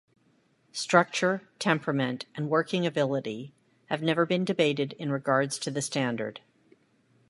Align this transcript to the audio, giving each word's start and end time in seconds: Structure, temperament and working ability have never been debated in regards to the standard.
Structure, 0.73 1.47
temperament 1.59 2.25
and 2.33 2.49
working 2.49 2.87
ability 2.87 3.53
have 3.85 4.01
never 4.01 4.25
been 4.25 4.43
debated 4.43 4.93
in 4.93 5.11
regards 5.11 5.59
to 5.59 5.69
the 5.69 5.79
standard. 5.83 6.39